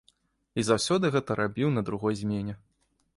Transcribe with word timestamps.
І 0.61 0.63
заўсёды 0.69 1.11
гэта 1.17 1.37
рабіў 1.41 1.69
на 1.77 1.81
другой 1.91 2.17
змене. 2.23 2.53